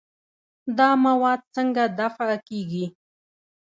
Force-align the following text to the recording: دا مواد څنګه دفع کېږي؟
دا 0.77 0.89
مواد 1.05 1.41
څنګه 1.55 1.83
دفع 1.99 2.29
کېږي؟ 2.47 2.85